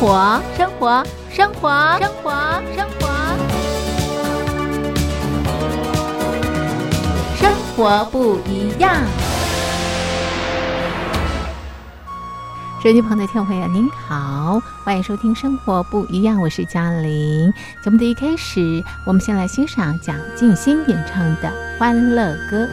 [0.00, 1.68] 活，生活，生活，
[2.00, 2.32] 生活，
[2.74, 3.06] 生活，
[7.36, 8.96] 生活不一样。
[12.82, 17.52] 手机旁的听众朋友，您好，欢迎收听《生活不一样》，我是嘉玲。
[17.84, 22.64] 节目的一开始，我们先来欣赏蒋劲新演唱的《欢乐歌》。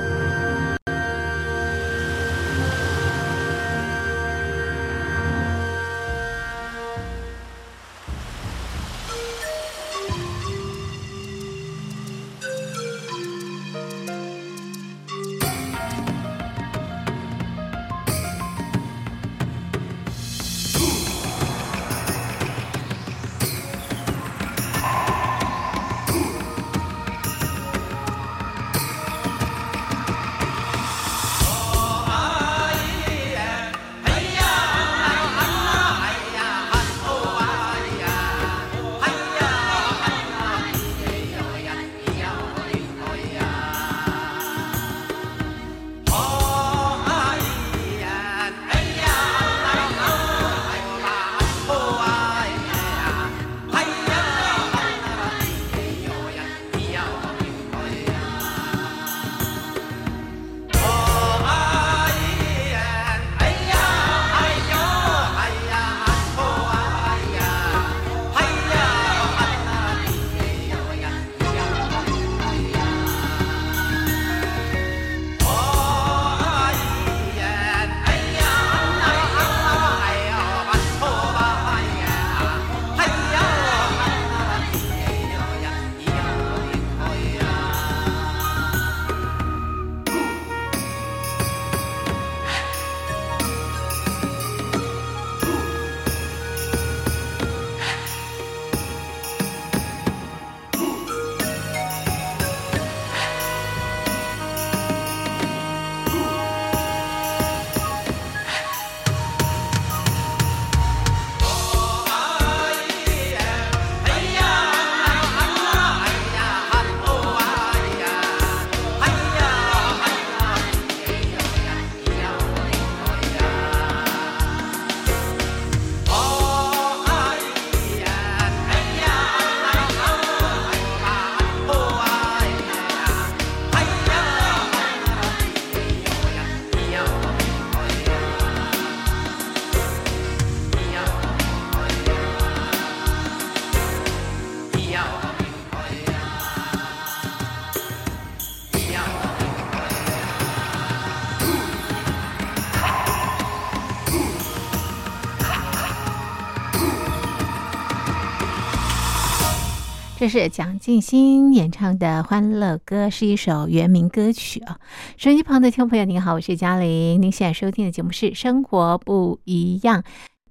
[160.19, 164.79] 这是蒋劲新演唱的《欢乐歌》，是一首原名歌曲啊。
[165.15, 167.21] 手机旁的听众朋友，您好，我是嘉玲。
[167.21, 170.01] 您现在收听的节目是《生活不一样》。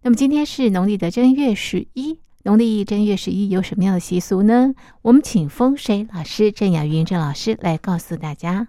[0.03, 4.73] 那么今天是农历的正月十一，农历正月十一有什么样的习俗呢？
[5.03, 8.69] 我们请风水老师郑雅云郑老师来告诉大家。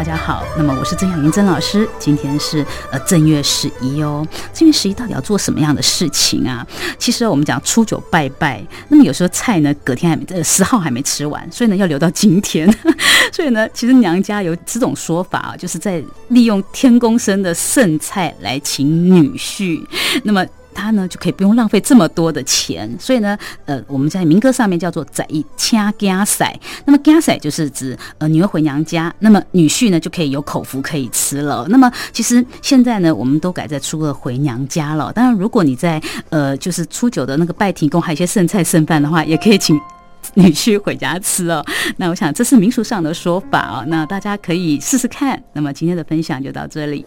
[0.00, 4.26] 大家好，那么我是曾小云曾老师，今天是呃正月十一哦。
[4.50, 6.66] 正月十一到底要做什么样的事情啊？
[6.98, 12.66] 其实我们讲初九拜拜，那么有时候菜呢隔天还没呃十号还没吃完，所以呢要留到今天。
[13.30, 19.84] 所以呢，其实娘家有这种说法啊，就是在利用天公生的剩菜来请女婿。
[20.24, 20.42] 那么。
[20.80, 23.36] 他呢就可以不用浪费这么多的钱，所以呢，
[23.66, 26.58] 呃，我们在民歌上面叫做“宰一掐家塞”。
[26.86, 31.66] 那么“家塞”就是指呃女儿回娘家，那么女婿呢就可以有口福可以吃了。
[31.68, 35.12] 那么其实现在呢，我们都改在初二回娘家了。
[35.12, 36.00] 当然，如果你在
[36.30, 39.78] 呃就是初九的那个拜天公还有一些剩菜剩饭的话，也可以请
[40.34, 41.64] 女婿回家吃哦。
[41.96, 45.42] 那我想这是民俗上的说法啊，那大家可以试试看。
[45.52, 47.04] 那么今天的分享就到这里。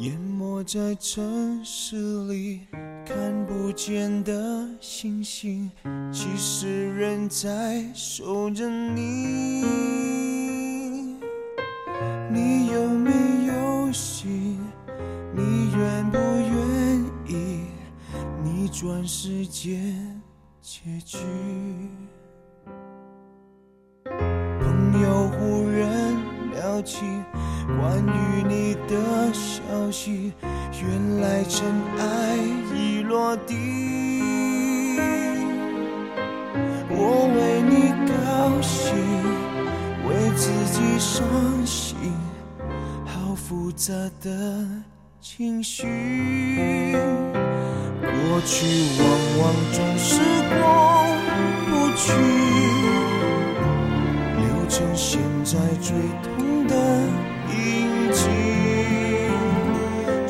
[0.00, 1.94] 淹没在城市
[2.24, 2.62] 里
[3.04, 5.70] 看不见的星星，
[6.10, 9.62] 其实人在守着你。
[12.30, 13.10] 你有没
[13.48, 14.58] 有心？
[15.36, 17.66] 你愿不愿意
[18.42, 19.78] 逆转世界
[20.62, 21.18] 结局？
[24.06, 26.16] 朋友忽然
[26.54, 27.04] 聊起。
[27.78, 30.32] 关于你的消息，
[30.82, 31.64] 原来尘
[31.98, 32.36] 埃
[32.74, 33.54] 已落地。
[36.88, 38.94] 我为你高兴，
[40.06, 41.24] 为自己伤
[41.64, 41.96] 心，
[43.06, 44.66] 好复杂的
[45.20, 45.86] 情绪。
[48.02, 48.56] 过去
[48.98, 49.02] 往
[49.38, 50.58] 往总是过
[51.66, 52.12] 不去，
[54.36, 55.88] 留成现在最
[56.22, 56.74] 痛的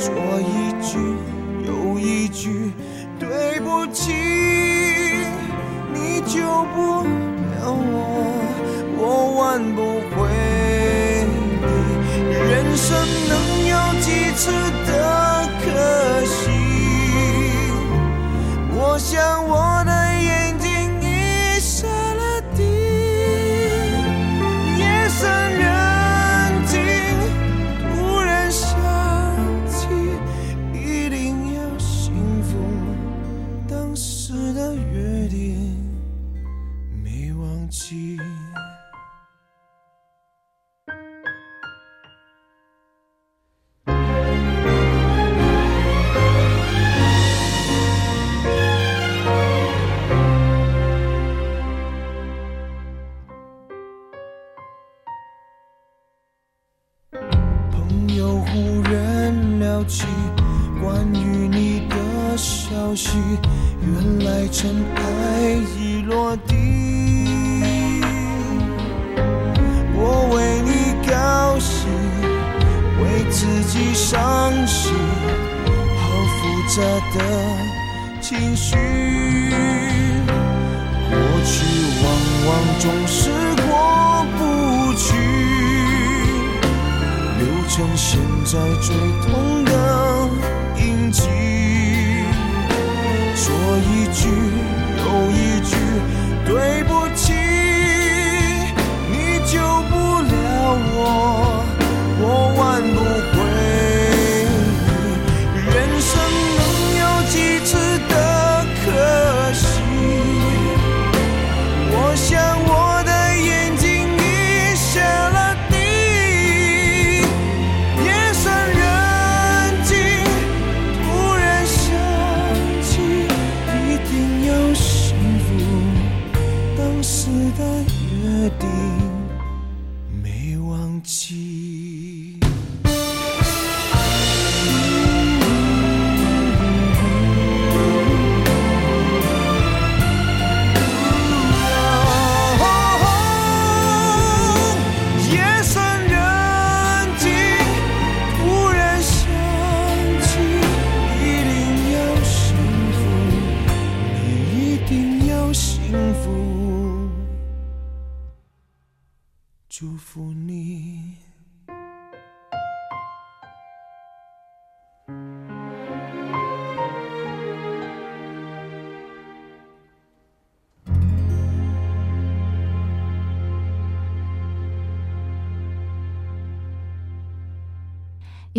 [0.00, 0.11] 说
[0.41, 0.97] 一句
[1.67, 2.73] 又一句
[3.19, 4.14] 对不起，
[5.93, 6.41] 你救
[6.75, 8.00] 不了我，
[8.97, 9.02] 我
[9.37, 10.17] 挽不回
[11.29, 12.32] 你。
[12.32, 12.88] 人生
[13.29, 13.32] 能
[13.69, 14.50] 有几次
[14.87, 14.91] 的
[15.61, 15.69] 可
[16.25, 16.49] 惜？
[18.73, 19.93] 我想我的
[33.90, 35.76] 当时的约定
[37.02, 38.16] 没忘记。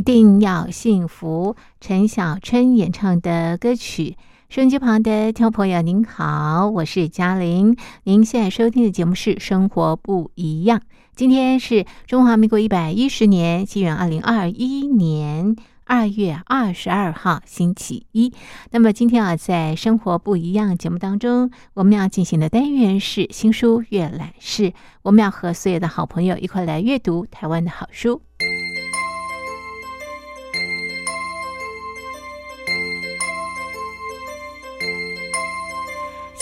[0.02, 1.56] 一定要幸福。
[1.80, 4.18] 陈小春演唱的歌曲。
[4.50, 7.78] 收音机旁的听众朋友，您好，我是嘉玲。
[8.06, 10.80] 您现在收听的节目是《生活不一样》。
[11.16, 15.56] 今天是中华民国一百一十年，西元二零二一年
[15.86, 18.34] 二月二十二号，星期一。
[18.72, 24.74] 那么今天啊，在《生活不一样》节目当中，我们要进行的单元是新书阅览室。
[25.04, 28.24] 我们要和所有的好朋友一块来阅读台湾的好书。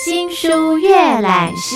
[0.01, 1.75] 新书阅览室。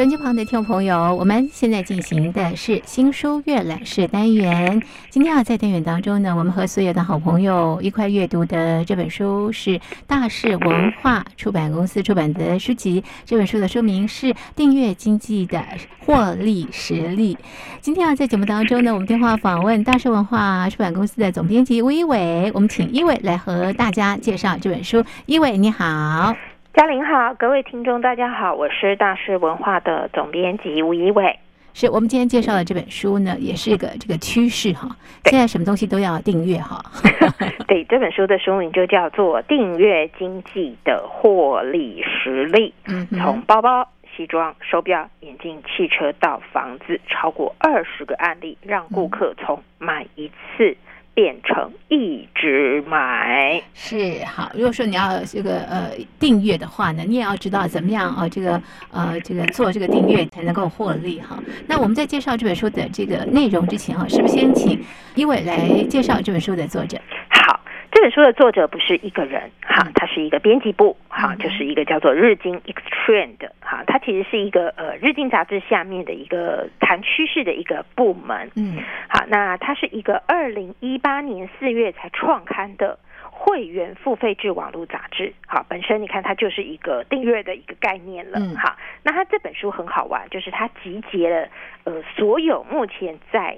[0.00, 4.82] 手机旁的听众朋友，我们现在进行的是新书阅览室单元。
[5.10, 13.04] 今天啊，在单元当中呢，我们和所有的好朋友一块阅读的这本书是大是文化出版公司出版的书籍。
[13.26, 15.62] 这本书的书名是《订阅经济的
[16.06, 17.34] 获利实力》。
[17.82, 25.04] 今天啊，在节目当中呢，我们电话访问大是文化出版公司的总编辑吴一伟，我们请一伟来和大家介绍这本书。
[25.26, 26.34] 一伟，你好。
[26.72, 31.36] 嘉玲好，各位听众大家好，我是大师文化的总编辑吴一伟。
[31.74, 34.88] 是我们今天介绍的这本书呢，也是一个这个趋势哈。
[35.24, 36.80] 现在什么东西都要订阅哈。
[37.66, 43.86] 对，这本书的书名就叫做《订阅经济的获利实力》，嗯从包包、
[44.16, 50.76] 西装、手表、眼镜、汽车到房子，超过二十个案例，让顾客从买一次
[51.20, 53.62] 变成一直买。
[53.74, 61.38] 是好，如果说你要这个呃订阅的话呢，你也要知道怎么样啊、这个呃这个做这个订阅才能够获利哈。
[61.66, 64.82] 那我们在介绍这本书的这个内容之前哈、是不是先请
[65.14, 66.98] 一伟来介绍这本书的作者？
[68.00, 78.78] 本书的作者不是一个人，哈嗯，他是一个编辑部，哈嗯，就是一个叫做日经 extran 的哈，它其实是一个呃日经杂志下面的一个谈趋势的一个部门，嗯。
[79.08, 82.98] 好，那它是一个二零一八年四月才创刊的。
[83.32, 88.54] 会员付费制网络杂志，好，本身你看它就是一个订阅的一个概念了，嗯。
[88.54, 91.48] 好，那它这本书很好玩，就是它集结了
[91.84, 93.56] 呃所有目前在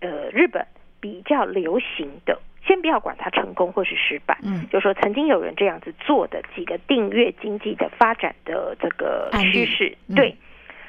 [0.00, 0.64] 呃日本
[1.00, 4.64] 比较流行的，先不要管它成功或是失败，嗯。
[4.70, 10.14] 就说曾经有人这样子做的几个订阅经济的发展的这个趋势，嗯。
[10.14, 10.36] 对。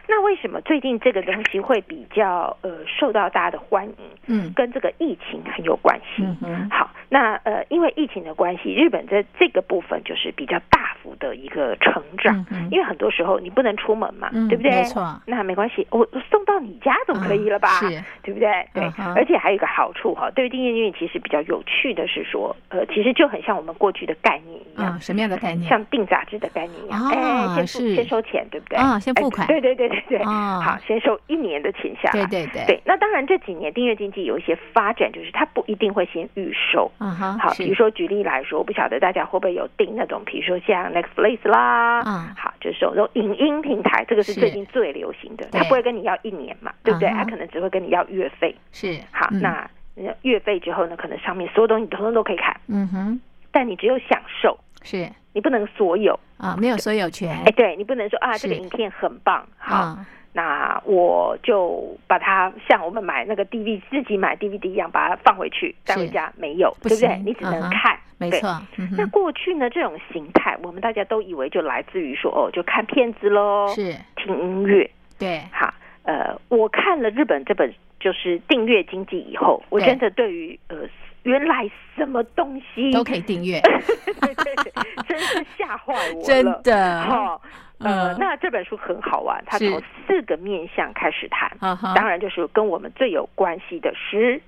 [0.08, 3.96] 那为什么最近这个东西会比较呃受到大家的欢迎？
[4.27, 6.24] 嗯跟这个疫情很有关系。
[6.24, 14.72] 嗯哼好，那呃，因为疫情的关系，日本在这个部分就是比较大幅的一个成长，嗯因为很多时候你不能出门嘛，嗯对不对？
[14.72, 17.70] 没错那没关系，我我送到你家总可以了吧？
[17.84, 18.50] 嗯是对不对？
[18.74, 18.84] 对，
[19.15, 24.91] 而且还有一个好处哈，对于订阅经济其实比较有趣的是说，呃，其实就很像我们过去的概念一样。
[24.93, 25.67] 啊，什么样的概念？
[25.67, 28.77] 像订杂志的概念一样，啊哎，先付先收钱，对不对？
[28.77, 30.60] 啊先付哎款对对对对对，啊。
[30.62, 32.66] 好，先收一年的钱下来，对对对。
[32.66, 36.92] 对，那当然这几年订阅经济有一些发展，就是它不一定会先预售。
[37.00, 44.40] 嗯哼，好，比如说举例来说，我不晓得大家会不会有订那种，比如说像 Netflix 啦，嗯好，就是这种影音平台，这个是是。
[44.40, 47.10] 最近最流行的，它不会跟你要一年嘛，对不对？
[47.10, 48.56] 嗯它可能只会跟你要月费。
[48.72, 49.42] 是好，嗯。
[49.42, 53.22] 那呃月费之后呢，可能上面所有东西你通通都可以看，嗯哼。
[53.52, 55.10] 但你只有享受，是。
[55.34, 56.20] 你不能所有。
[56.38, 57.30] 啊，没有所有权。
[57.46, 67.22] 哎，对你不能说啊，这个影片很棒，好，啊那我就把它像我们买那个 DVD 自己买 DVD 一样，把它放回去带回家，没有，不对不对？
[67.26, 68.30] 你只能看，对。
[68.30, 73.94] 没错，嗯那过去呢，这种形态，我们大家都以为就来自于说，哦，就看片子喽，是。
[74.16, 74.90] 听音乐。
[75.20, 75.42] 对。
[75.52, 75.74] 好，
[76.04, 79.90] 呃，我看了日本这本就是订阅经济以后，我对。
[79.90, 80.78] 真的对于呃，
[81.24, 84.72] 原来什么东西都可以订阅，对 对对，
[85.08, 87.01] 真是吓坏我了，真的。
[87.04, 87.40] 哈、
[87.80, 89.70] 呃嗯，那这本书很好玩，它是。
[89.70, 91.51] 从四个面向开始谈，
[91.96, 94.42] 当然就是跟我们最有关系的食、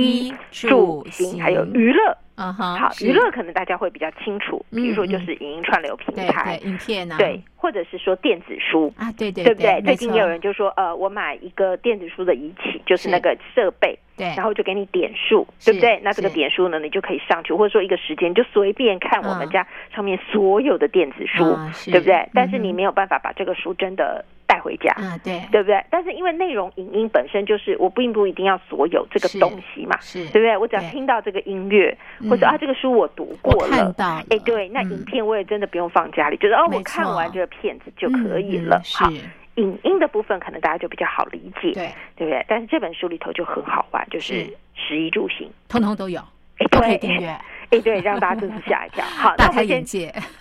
[0.00, 2.16] 衣衣、住住、行行，还有娱乐。
[2.38, 8.92] 嗯哈，好，是娱乐可能大家会比较清楚，比如说嗯就是影音串流平台对，影片啊，对，或者是说电子书。
[8.98, 9.80] 啊，对对对不对？
[9.80, 15.98] 最近也有人就说，呃，我买一个电子书的仪器，就是是那个设备，对，然后就给你点数，是对不对？
[16.02, 21.56] 那这个是点数呢，你就可以上去，或者说一个时间就随便看我们嗯家上面所有的电子书，
[21.90, 22.28] 对不对？
[22.34, 24.92] 但是你没有办法把这个书真的带回家。
[24.92, 25.40] 啊对。
[25.50, 25.84] 对不对？
[25.90, 30.56] 但是因为内容影音本身就是我并不一定要所有这个是东西嘛，是，对不对？
[30.56, 30.90] 我只要对。
[30.90, 31.96] 听到这个音乐，
[32.28, 33.94] 或者嗯啊这个书我读过了，
[34.30, 34.90] 哎，对，那嗯。
[34.92, 38.76] 影片我也真的不用放家里，就是哦，我看完这个片子就可以了。
[38.76, 39.10] 嗯嗯好，
[39.56, 42.44] 影音的部分可能大家就比较好理解，对，对不对？
[42.48, 44.56] 但是这本书里头就很好玩，就是是。
[44.74, 46.20] 食衣住行，通通都有，
[46.58, 47.08] 哎，都可以对。
[47.08, 47.34] 订阅，
[47.70, 49.04] 哎，对，让大家真是吓一跳。
[49.04, 49.84] 好，那我们先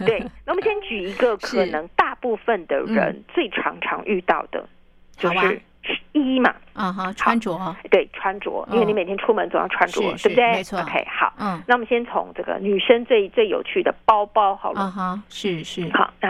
[0.06, 4.68] 对，那我们先举一个 可能大部分的人最常常遇到的，
[5.18, 5.62] 就是
[6.14, 10.52] 衣嘛，啊哈，穿着，对，穿着，因为嗯你每天出门总要穿着，是对不对？
[10.54, 14.82] 没错 OK，好，嗯那我们先从这个女生最最有趣的包包好了。
[14.82, 16.30] 啊哈，是是，好，那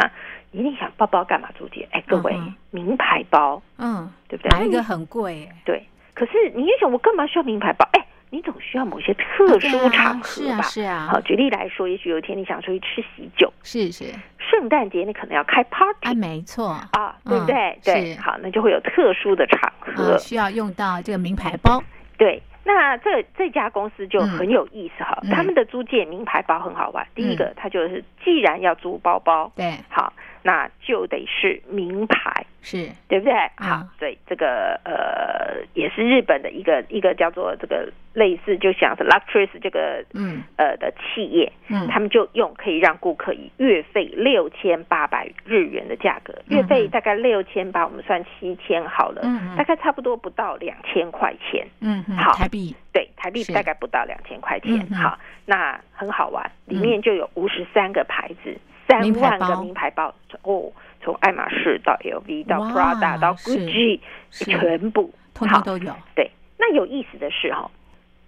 [0.51, 1.87] 一定想包包干嘛，朱姐？
[1.91, 2.37] 哎，各位，
[2.71, 4.57] 名牌包，嗯，对不对？
[4.59, 7.87] 买一个很贵，哎对，可是你也想，我干嘛需要名牌包？
[7.93, 8.04] 哎，
[8.35, 10.63] 你总需要某些特殊场是啊合吧？
[10.63, 14.03] 是啊好，举例来说，也许有一天你想出去吃喜酒，是是，
[14.37, 17.55] 圣诞节你可能要开 party 啊没错，啊，对不对？
[17.55, 20.15] 嗯对，好，那就会有特殊的场合。
[20.15, 21.81] 啊需要用到这个名牌包，
[22.17, 27.07] 对，那这这家公司就很有意思哈，嗯他们的租借名牌包很好玩。
[27.15, 30.11] 第一个，它就是既然要租包包，对，好，
[30.43, 32.45] 那就得是名牌。
[32.65, 32.89] 是。
[33.07, 33.33] 对不对？
[33.57, 40.43] 嗯好，所以这个呃也是日本的一个一个叫做这个类似就像是 Luxury 这个嗯。
[40.57, 41.87] 呃的企业，嗯。
[41.87, 49.55] 他们就用可以让顾客以月费六千八百日元的价格，月费大概六千八，我们算七千好了，嗯嗯。
[49.55, 52.33] 大概差不多不到两千块钱，嗯嗯，好。
[52.33, 52.75] 台币。
[52.91, 54.87] 对，台币大概不到两千块钱。
[54.91, 58.57] 好，那很好玩，里面就有五十三个牌子。
[58.87, 60.13] 三万个名牌包。
[60.43, 60.71] 哦，
[61.05, 63.99] 从爱马仕到 LV 到 Prada 到 Gucci，
[64.31, 66.31] 全部好通通都有，对。
[66.57, 67.69] 那有意思的是哈、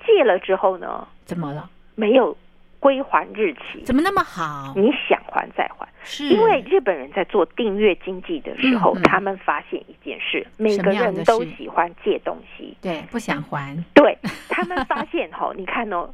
[0.06, 1.68] 借了之后呢，怎么了？
[1.96, 2.38] 没有
[2.80, 4.74] 归还日期，怎么那么好？
[4.76, 5.88] 你想还再还。
[6.04, 12.78] 是因为日本人在做订阅经济的时候，嗯嗯他们发现一件事，每个人都喜欢借东西。
[12.82, 14.18] 对不想还，对
[14.48, 16.10] 他们发现哈， 你看哦，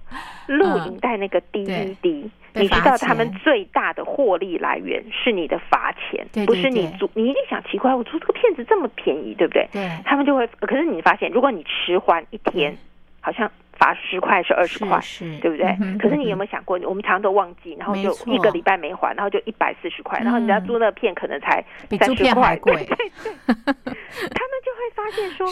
[0.47, 7.07] 录影带那个 DVD，被你知道他们最大的获利来源是你的罚钱，对对不是你租。
[7.13, 9.67] 你一定想奇怪，我租这个片子这么便宜，对不对？
[9.71, 12.75] 对，他们就会，可是你发现，如果你迟还一天，
[13.21, 14.99] 好像罚十块是二十块，
[15.41, 15.65] 对不对？
[15.81, 20.65] 嗯可是你有嗯没有想过，我们常常都忘记，然后就一个礼拜没还，然后就一百四十块，然后人家嗯。
[20.67, 21.63] 租那个片可能才
[21.99, 22.95] 三十块， 对对对，
[23.45, 25.47] 他们就会发现说，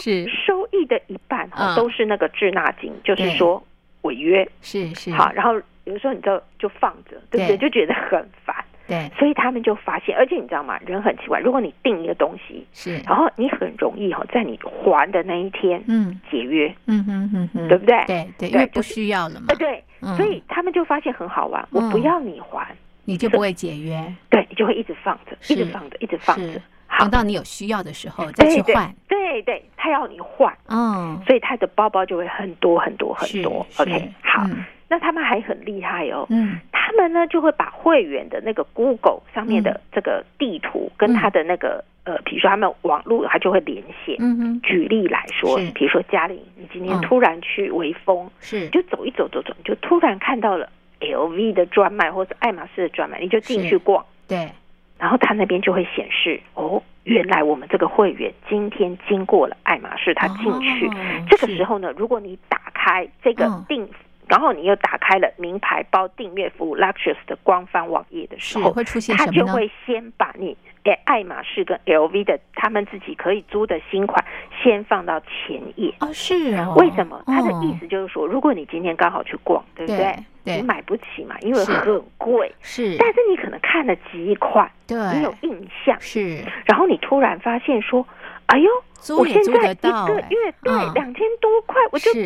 [0.46, 3.62] 收益的一半都是那个滞纳金，就是说
[4.02, 7.46] 违约，是是，好，然后有时候你就就放着，对不？
[7.48, 7.56] 对。
[7.58, 8.61] 就觉得很烦，
[8.92, 10.78] 对，所以他们就发现，而且你知道吗？
[10.86, 16.20] 人很奇怪，如果你订一个东西，是，然后你很容易哈，在你还的那一天嗯。
[16.30, 18.04] 解约，嗯哼哼哼，对不对？
[18.06, 19.46] 对对，因对为不需要了嘛。
[19.48, 20.14] 呃，，对，嗯。
[20.16, 22.66] 所以他们就发现很好玩，我不嗯要你还，
[23.04, 26.60] 你就不会解约，对你就会一直放着，一直放着，一直放着。
[26.98, 33.66] 等，到你有需要的时候再去对换，对对，他要你换，嗯，所以他的包包就会很多很多很多。
[33.78, 36.60] OK，好，嗯那他们还很厉害哦，嗯。
[36.70, 39.64] 他们呢就会把会员的那个 Google 上面嗯。
[39.64, 44.16] 的这个地图跟他的那个、呃，比如说他们网络，他就会连线。
[44.18, 47.00] 嗯哼，举例来说是，比如说嘉玲，你今天嗯。
[47.00, 48.60] 突然去微风，是。
[48.60, 50.68] 你就走一走走走，你就突然看到了
[51.00, 54.50] LV 的专卖或者爱马仕的专卖，你就进去逛，对，
[54.98, 60.86] 然后他那边就会显示哦，原来我们这个会员今天经过了爱马仕，他进去。
[60.88, 60.92] 哦
[61.30, 63.64] 这个时候呢，如果你打开这个嗯。
[63.66, 63.88] 订，
[64.28, 69.46] 然后你又打开了名牌包订阅服务 Luxus 的官方网页的时候，是会出现它什么呢？
[69.46, 74.24] 就会先把你诶爱马仕跟 LV 的他们自己可以租的新款
[74.62, 75.92] 先放到前页。
[76.00, 77.22] 哦，是哦，为什么？
[77.26, 80.16] 他的意哦思就是说，如果你今天刚好去逛，对不对？
[80.44, 82.52] 对你买不起嘛，因为很贵。
[82.60, 86.42] 是，但是你可能看了几款，对，你有印象，是。
[86.64, 88.04] 然后你突然发现说，
[88.46, 92.20] 哎呦，租也我现在租得到，一个哎月对嗯两千多块，我就租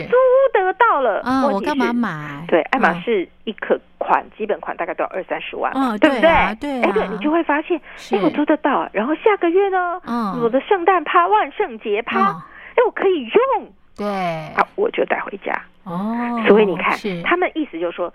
[0.52, 1.22] 得到了。
[1.24, 1.92] 嗯，我干嘛？
[1.92, 2.44] 买？
[2.48, 8.90] 对，爱马嗯仕一可款基本款大概都要二三十万嘛，嗯对不对啊对哎，对啊你就会发现，是哎，我租得到啊。
[8.92, 12.42] 然后下个月呢，嗯我的圣诞趴、万圣节趴，嗯
[12.76, 14.06] 哎，我可以用对，
[14.54, 15.52] 啊，我就带回家。
[15.84, 18.12] 哦，所以你看，他们意思就是说，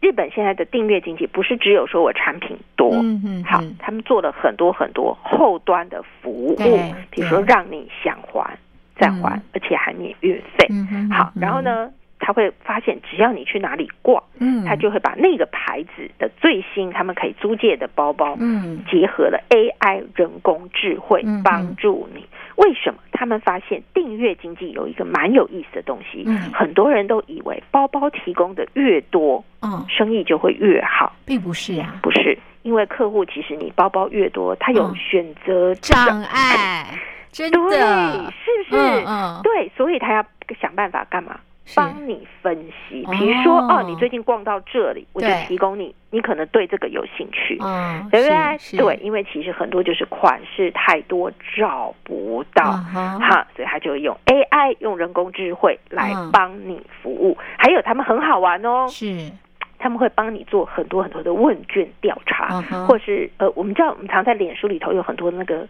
[0.00, 8.56] 日本现在的订阅经济不是只有说我产品多，嗯嗯，好嗯，他们做了很多很多后端的服务对，比如说让你想还
[8.96, 10.66] 再还嗯，而且还免运费。
[10.70, 11.60] 嗯，好，嗯然后？
[11.60, 22.26] 呢，他会发现只要你去哪里逛，嗯，他就会把那个牌子的最新他们可以租借的包包，嗯结合了 AI 人工智慧帮助你。
[22.56, 22.98] 为什么？
[23.12, 32.36] 他们发现订阅经济有一个蛮有意思的东西，嗯很多人都以为包包提供的越多，嗯，生意就会越好，并不是啊，不是？
[32.62, 36.84] 因为客户其实你包包越多，他有嗯选择障碍，
[37.30, 38.82] 真 对，的，是不是？
[38.82, 40.24] 嗯嗯，对，所以他要
[40.60, 41.38] 想办法干嘛？
[41.68, 41.76] 是。
[41.76, 42.56] 帮你分
[42.88, 48.58] 析，比如说哦哦，你最近逛到这里，我就提供你，你可能对这个有兴趣，嗯，对不对？
[48.58, 57.36] 是对，，因为其实很多就是款式太多找不到，哈，所以他就用 AI 用人工智慧来嗯帮你服务。
[57.58, 59.30] 还有他们很好玩哦，是，
[59.78, 65.68] 他们会帮你做很多很多的问卷调查，或是呃，我们知道我们常在脸书里头有很多那个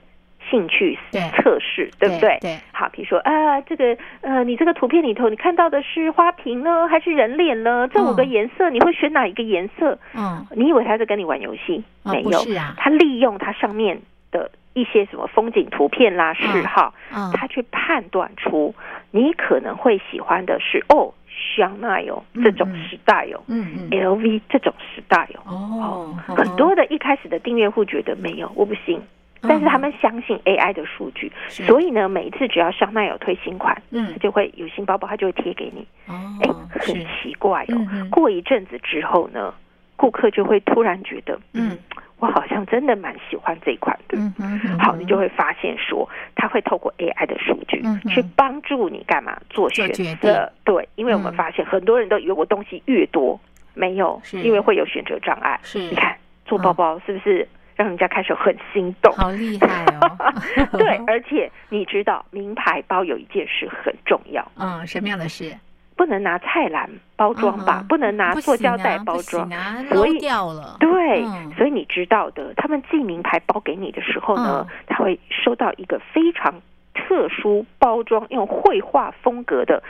[0.51, 2.39] 兴趣对测试，对不对？
[2.41, 7.89] 对，好，比如说啊，这个呃，你这个图片里头你看到的是花瓶呢，还是人脸呢？
[7.89, 9.99] 这五个嗯颜色，你会选哪一个颜色？
[10.15, 11.83] 嗯，你以为他在跟你玩游戏？
[12.05, 18.75] 哦没有，是啊他利用他上面的一些什么风景图片啦、嗜好，嗯，他去判断出
[19.11, 21.13] 你可能会喜欢的是哦，
[21.57, 25.53] 香奈儿这种时代哦、嗯嗯，LV 这种时代哦。
[25.53, 29.01] 哦，很多的一开始的订阅户觉得没有，我不信。
[29.43, 34.13] 但是他们相信 AI 的数据，嗯所以呢，每一次只要香奈儿推新款，嗯。
[34.13, 35.87] 它就会有新包包，它就会贴给你。
[36.07, 38.09] 哦哎、哦，很，奇怪哦。
[38.11, 39.55] 过一阵子之后呢，
[39.97, 41.71] 顾客就会突然觉得，嗯。
[41.71, 41.79] 嗯，
[42.19, 44.19] 我好像真的蛮喜欢这一款的。
[44.19, 49.39] 嗯，嗯好，你就会发现说，它会透过 AI 的数据嗯去帮助你干嘛？
[49.51, 50.51] 做选择。
[50.65, 51.37] 对，因为我们嗯。
[51.37, 53.39] 发现很多人都以为我东西越多，
[53.75, 55.59] 没有，因为会有选择障碍。
[55.63, 55.79] 是。
[55.79, 57.47] 你看做包包是不是
[57.79, 59.11] 让人家开始很心动？
[59.15, 60.35] 好厉害哦，
[60.77, 65.57] 对，而且你知道，名牌包有一件事很重要，嗯，什么样的事？
[65.97, 69.49] 不能拿菜篮包装吧，嗯不能拿塑胶袋包装。
[69.89, 71.53] 所以掉了，对，嗯。
[71.57, 74.77] 所以你知道的，他们寄名牌包给你的时候呢，嗯。
[74.89, 76.55] 他会收到一个非常
[76.95, 79.83] 特殊包装、用绘画风格的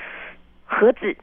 [0.66, 1.16] 盒子，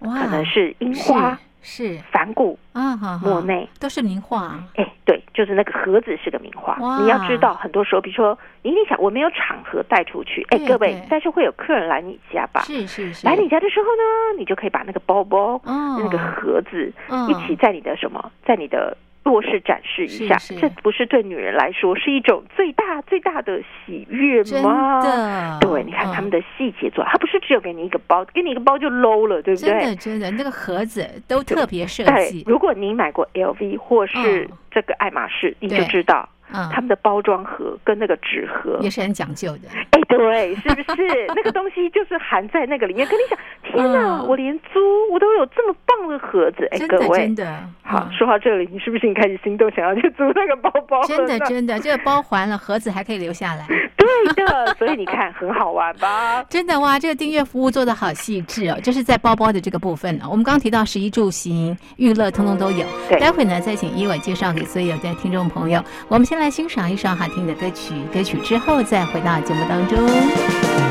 [0.00, 1.76] 可能是樱花、是。
[1.76, 3.68] 是梵谷、啊，莫内。
[3.80, 6.76] 都是名画，哎，对，就是那个盒子是个名画。
[7.02, 12.62] 你要知道，很多时候，比如说，你你想，我没有场合带出去，哎，各位，但是会有客人来你家吧？
[12.62, 15.98] 是是是，来你家的时候呢，你就可以把那个包包、哦。
[15.98, 17.28] 那个盒子嗯。
[17.28, 18.96] 一起在你的什么，在你的
[19.26, 20.38] 卧室展示一下。
[20.38, 25.00] 是是这不是对女人来说是一种最大最大的喜悦真吗？
[25.02, 29.96] 的，对，你看嗯他们的细节做，他不是只有给你一个包，给你一个包就 low 了，对不对真的对？
[29.96, 43.06] 真的那个盒子都特别设对计，，如果你买过 LV 或是嗯这个爱马仕，你就知道嗯，他们的包装盒跟那个纸盒也是很讲究的，哎，对，是不是 那个东西就是含在那个里面？
[43.06, 44.80] 跟你讲，天哪，嗯我连租
[45.12, 46.66] 我都有这么棒的盒子！
[46.72, 53.66] 哎，真的各位真，的，好，嗯说到这里，你是不是你开始心动，想要去租那个包包了真的真的，这个包还了，盒子还可以留下来。
[53.96, 56.42] 对的，所以你看很好玩吧？
[56.48, 62.86] 真的哇，这个订阅服务做的好细致哦，就是在包包的这个部分呢、我们刚刚提到十一住行、娱乐，通通都有。
[63.08, 65.82] 对待会呢再请一伟介绍给所有的听众朋友。
[66.08, 70.85] 我们先来欣赏一首好听的歌曲，歌曲之后再回到节目当中。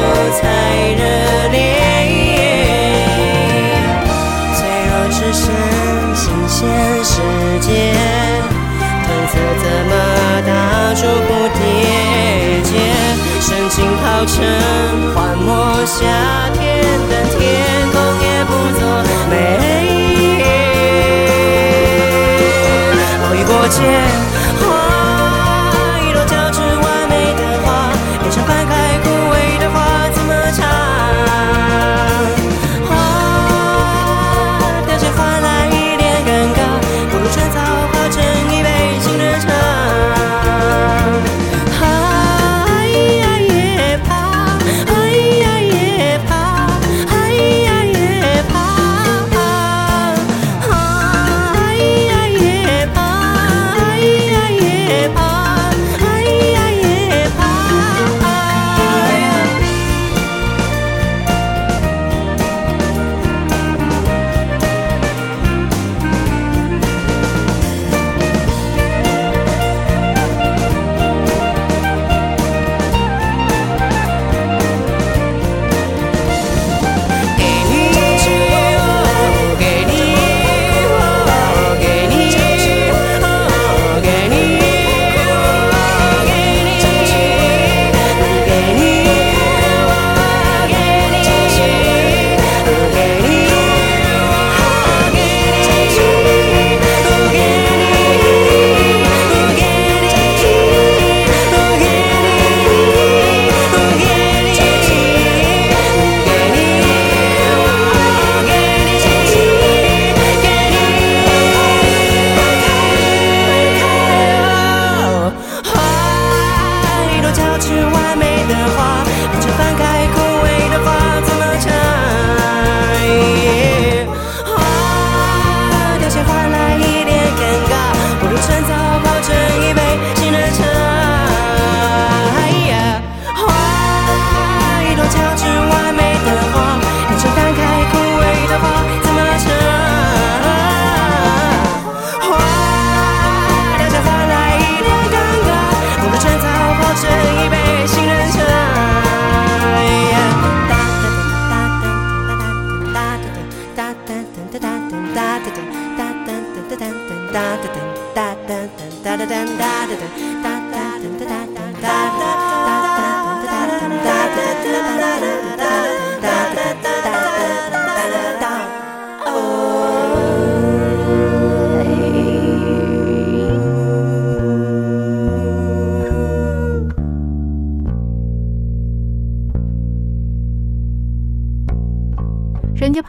[0.00, 0.42] 要合住才
[0.96, 1.02] 热
[1.50, 1.56] 烈。
[4.56, 4.58] 脆
[4.88, 5.44] 弱只剩
[6.14, 6.58] 新鲜
[7.04, 7.12] 世
[7.60, 7.68] 界，
[9.04, 9.92] 褪色怎么
[10.46, 10.48] 打
[10.94, 11.60] 出蝴蝶
[12.62, 12.70] 结？
[13.40, 14.34] 深情泡成
[15.14, 15.48] 幻魔
[15.84, 15.98] 夏
[16.54, 16.60] 天，
[17.10, 17.38] 但天
[17.92, 18.82] 空也不作
[19.30, 19.32] 美。
[23.22, 23.78] 贸易过界，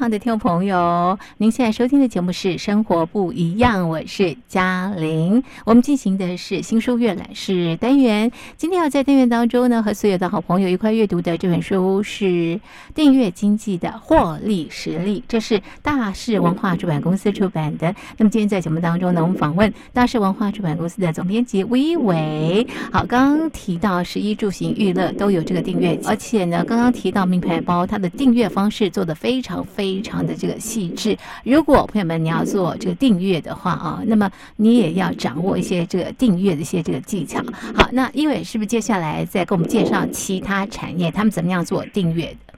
[0.02, 5.44] 旁的听众朋友，您现在收听的节目是《生活不一样》，我是嘉玲。
[5.64, 8.32] 我们进行的是新书阅览室单元。
[8.58, 12.26] 今天要在单元当中呢，和所有的好朋友一块阅读的这本书是
[12.96, 17.94] 《订阅经济的获利实力》，这是大是文化出版公司出版的。
[18.18, 22.66] 那么今天在节目当中呢，我们访问大是文化出版公司的总编辑魏伟。
[22.92, 31.18] 好，刚提到十一住行娱乐都有这个订阅，而且呢，刚刚提到名牌包，它的订阅方式做得非常非非常的这个细致。
[31.44, 37.44] 如果朋友们你要做这个订阅的话啊，那么你也要掌握一些这个订阅的一些这个技巧。
[37.76, 42.51] 好，那因为是不是接下来再给我们介绍其他产业，他们怎么样做订阅的？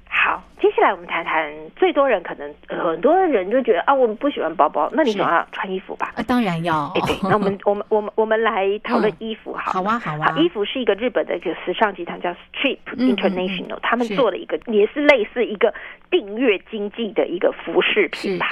[0.63, 6.13] 好，接下来我们谈谈最多人可能呃很多人就觉得啊，我们不喜欢包包，那你是总要穿衣服吧？
[6.15, 6.91] 啊，当然要。
[6.95, 9.89] 哎，对，那我们我们我们我们来讨论衣服好了。
[9.89, 15.73] 好啊，好啊好，，衣服是一个日本的一个时尚集团叫 Strip International，、他们做了一个也是类似一个
[16.09, 18.47] 订阅经济的一个服饰品牌。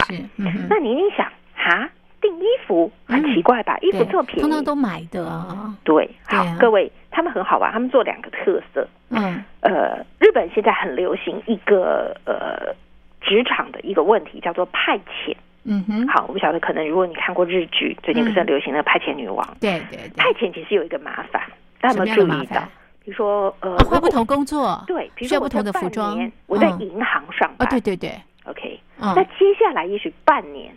[0.69, 1.89] 那你一定想，哈，
[2.21, 3.77] 订衣服很奇怪吧？
[3.81, 5.75] 衣服对这么便宜，通常都买的啊。
[5.83, 6.09] 对。
[6.25, 8.87] 好，各位，他们很好玩，他们做两个特色。
[9.09, 12.73] 嗯呃，日本现在很流行一个呃
[13.21, 15.35] 职场的一个问题，叫做派遣。
[15.63, 19.47] 嗯哼，好，我不晓得，可能如果你看过日剧，最近不是很流行的派遣女王？
[19.59, 20.09] 对对对。
[20.17, 21.41] 派遣其实有一个麻烦，
[21.79, 22.61] 大家有没有注意到？
[23.03, 26.31] 比如说，呃，哦，换不我同工作，对，比如说不同的服装年。
[26.47, 28.11] 我在嗯银行上哦，班，对对对
[28.45, 30.71] ，，OK，嗯那接下来也许半年，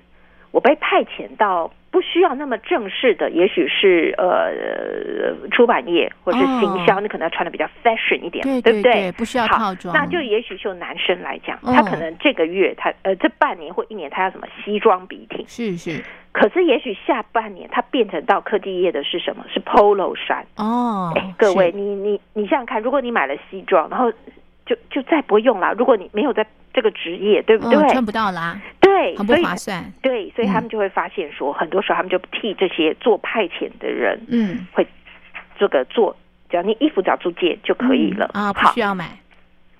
[0.54, 8.82] 我被派遣到不需要那么正式的，也许是呃出版业或者是行销，哦你可能要穿的比较 fashion 一点，对不对？
[8.82, 19.44] 对，不需要套装，那就也许就男生来讲，嗯他可能这个月他呃这半年或一年他要什么西装笔挺，是是可是也许下半年他变成到科技业的是什么？
[19.52, 20.46] 是 polo 衫。
[20.56, 24.12] 哦哎，，各位，你你你想想看，如果你买了西装，然后
[24.64, 27.78] 就就再不会用了，如果你没有在这个职业，对不对？
[27.78, 28.60] 嗯穿不到啦，
[28.94, 29.92] 对，很不划算。
[30.00, 34.86] 对，所以他嗯们就会发现说，很多时候他们就替这些做派遣的人嗯，会
[35.58, 36.16] 这个做，
[36.48, 39.06] 只要你衣服找租借就可以了、嗯啊，不需，要买。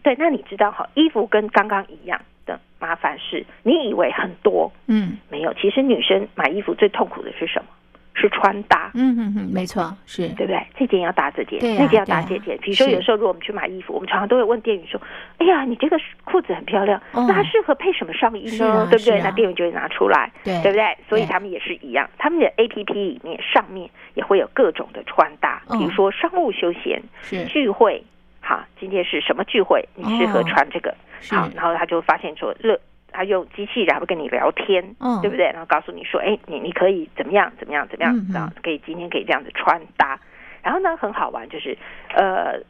[0.03, 7.67] 对，那你知道哈，衣服跟刚刚一样的麻烦是，你以为很多，嗯没有，其实女生买衣服最痛苦的是什么？
[8.15, 8.91] 是穿搭。
[8.95, 10.63] 嗯嗯嗯，没错，是对不对？
[10.79, 12.57] 这件要搭这件，对啊那件要搭这件。
[12.59, 15.01] 比如说，有时候如果我们去买衣服，我们常常都会问店员说
[15.39, 18.67] ：“哎呀，你这个裤子很漂亮，哦那它适合配什么上衣呢？
[18.71, 20.97] 啊对不对？”啊那店员就会拿出来，对对不对？
[21.09, 28.03] 所以他们也是一样，他们的 A P P 里面上面也会有各种的穿搭，嗯比如说商务休闲、是聚会。
[28.41, 29.83] 好，今天是什么聚会？
[29.95, 30.95] 你适合哦穿这个。
[31.21, 32.79] 是好，然后他就发现说，热，
[33.15, 35.47] 他用机器然后跟你聊天，嗯对不对？
[35.47, 40.19] 然后告诉你说，哎，你你可以怎么样怎么样怎么样嗯，嗯啊、可以今天可以这样子穿搭。
[40.63, 41.79] 然后呢，很好玩，就是
[42.15, 42.61] 呃。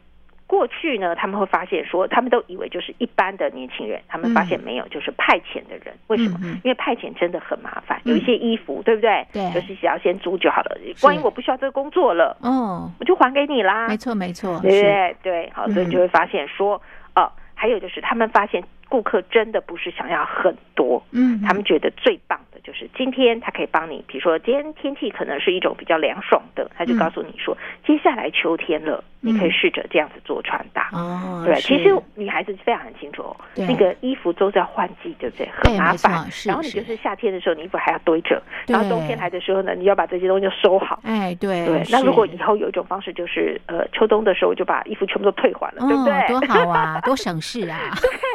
[0.47, 5.91] 过去呢，他们会发现说，他们都以为就是一般的年轻人，他们发现没有，就是派遣的人。
[6.05, 6.37] 为什么？
[6.43, 9.25] 嗯嗯因为派遣真的很麻烦，嗯有一些衣服，对不对？
[9.33, 10.77] 对就是只要先租就好了。
[11.01, 13.87] 万一我不需要这个工作了，哦，我就还给你啦。
[13.87, 15.15] 没错没错，对对？
[15.23, 16.79] 对，好，所以嗯就会发现说，
[17.15, 18.63] 哦，还有就是他们发现
[18.95, 30.89] 顾客真的不是想要很多，嗯，他们觉得最棒的就是今天他可以帮你，比如说今天天气可能是一种比较凉爽的，他就嗯告诉你说，接下来秋天了，你可以试着这样子做穿搭。
[30.93, 35.49] 哦，对，其实女孩子非常很清楚哦，那个衣服都在换季，对不对？
[35.61, 36.25] 很麻烦。
[36.45, 41.01] 然后你就是是夏天的时候，你衣服还要堆着，然后冬天来的时候呢，你要把这些东西都收好。
[41.03, 46.27] 哎对对，那如果以后有一种方式，就是呃，秋冬的时候就把衣服全部都退还了，对不哦对？
[46.29, 47.77] 多好啊，多省事啊，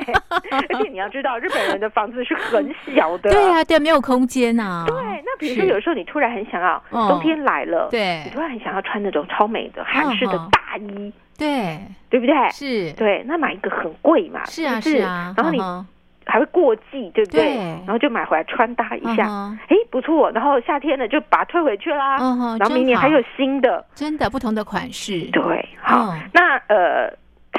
[0.68, 3.30] 而且你要知道，日本人的房子是很小的。
[3.30, 7.08] 对啊对，没有空间呐，对，那比如说有时候你突然很想要，哦。
[7.08, 8.22] 冬天来了，对。
[8.24, 11.78] 你突然很想要穿那种超美的韩式的嗯大衣，对。
[12.10, 12.34] 对不对？
[12.50, 15.86] 是，对，那买一个很贵嘛，是啊不是然后你嗯
[16.26, 17.40] 还会过季，对不对？
[17.42, 17.56] 对。
[17.56, 19.24] 然后就买回来穿搭一下，
[19.68, 20.30] 哎，不错。
[20.32, 22.16] 然后夏天了就把它退回去啦，
[22.58, 26.08] 然后明年还有新的，真的不同的款式，对，好。
[26.12, 26.20] 嗯。
[26.34, 27.12] 那呃，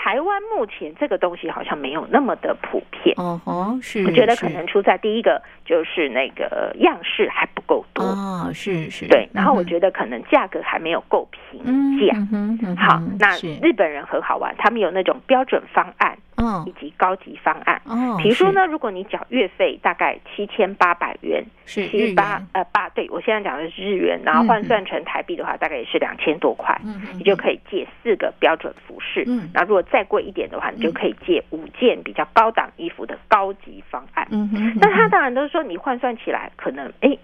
[0.04, 3.14] 台湾目前这个东西好像没有那么的普遍。
[3.18, 12.18] 哦我觉得可能出在第一个就是那个样式还不够多，哦，是是，对，然后我得觉得可能价格还没有够平嗯价。
[12.32, 17.80] 嗯嗯好，那日本人很好玩，他们有那种标准方案嗯以及高级方案。
[17.86, 26.80] 哦，比如说呢，如果你缴月费大概七千八百元，是，七八呃八，对我现在讲的是日元，然后嗯换算成台币的话，大概也是两千多块，
[27.14, 29.24] 你就可以借四个标准服饰。
[29.28, 29.50] 嗯。
[29.54, 34.28] 那如果再贵一点的话，你就可以借五件比较高档衣服的高级方案。
[34.32, 37.18] 嗯哼，那他当然都是说，你换算起来可能，哎，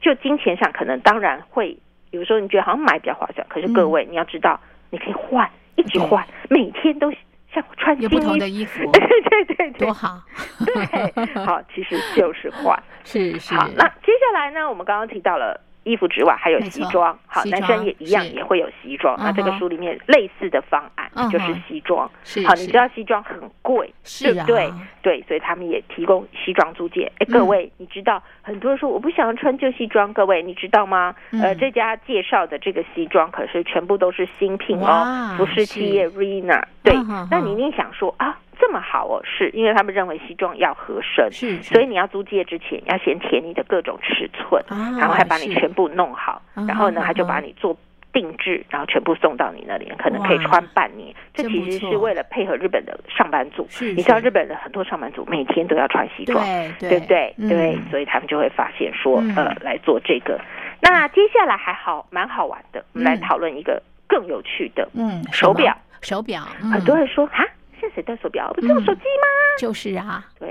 [0.00, 1.76] 就金钱上可能当然会
[2.10, 4.58] 有时候你觉得好像买比较划算，可是各位、你要知道，
[4.90, 7.12] 你可以换，一直换，每天都
[7.52, 9.86] 像穿新有不同衣的衣服， 对对对对。
[9.86, 10.20] 多好，
[10.64, 12.80] 对，好，其实就是换。
[13.04, 15.60] 是是，好，那接下来呢，我们刚刚提到了。
[15.84, 19.16] 衣服之外还有西装，好，男生也一样也会有西装。
[19.18, 22.10] 那这个书里面类似的方案就是西装，
[22.46, 24.72] 好，你知道西装很贵，对不对？
[25.02, 27.10] 对，所以他们也提供西装租借。
[27.18, 27.32] 哎，嗯。
[27.32, 31.14] 各位，你知道很多人说我不想要穿旧西装，各位你知道吗？
[31.32, 36.62] 呃，嗯这家介绍的这个西装可是全部都是新品哦，服饰企业是 Rena。
[36.82, 36.94] 对
[37.30, 37.44] 那哼。
[37.46, 41.30] 你一定想说啊，这么好哦，是因为他们认为西装要合身，
[41.62, 47.76] 所以你要租借之前要先填你的各种尺寸，啊然后还把你全部弄好，嗯然后呢，他就把嗯你做
[48.12, 51.12] 定制，然后全部送到你那里，可能可以穿半年。
[51.32, 53.66] 这其实是为了配合日本的上班族。
[53.68, 56.44] 是你知道日本的很多上班族每天都要穿西装，
[56.78, 56.88] 对对。
[56.90, 57.34] 对不对？
[57.38, 57.48] 嗯。
[57.48, 59.34] 对，所以他们就会发现说，嗯。
[59.34, 60.40] 呃，来做这个。
[60.80, 63.20] 那接下来还好，蛮好玩的，我们来嗯。
[63.20, 64.88] 讨论一个更有趣的。
[64.94, 66.40] 嗯，手表，手表，
[66.72, 67.44] 很多嗯人说哈，
[67.84, 68.50] 现在谁戴手表？
[68.54, 69.26] 不是用手机吗？
[69.58, 70.48] 就是啊， 对，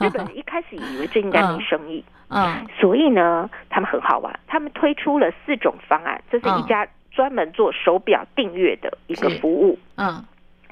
[0.00, 9.78] 日本人一开始以为这应该没生意，嗯所以呢，他们很好玩，他们推出了四种方案，这是一嗯家专门做手表订阅的一个服务。
[9.96, 10.24] 嗯